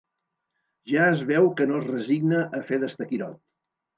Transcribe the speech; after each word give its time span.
Ja 0.91 1.03
es 1.09 1.19
veu 1.31 1.49
que 1.59 1.67
no 1.71 1.77
es 1.81 1.85
resigna 1.91 2.41
a 2.61 2.65
fer 2.71 2.79
d'estaquirot. 2.85 3.37